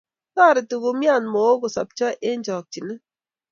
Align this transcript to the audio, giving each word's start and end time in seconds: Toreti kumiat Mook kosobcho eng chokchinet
Toreti 0.35 0.75
kumiat 0.83 1.23
Mook 1.33 1.57
kosobcho 1.61 2.07
eng 2.27 2.43
chokchinet 2.45 3.01